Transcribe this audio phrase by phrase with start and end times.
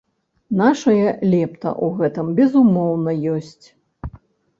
[0.59, 3.67] Нашая лепта ў гэтым, безумоўна, ёсць.